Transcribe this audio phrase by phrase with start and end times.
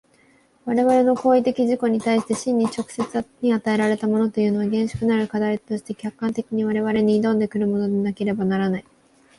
[0.65, 3.05] 我々の行為的自己に対して真に直接
[3.41, 8.85] に与えられたものというのは、厳粛なる課題として客観的に我々に臨んで来るものでなければならない。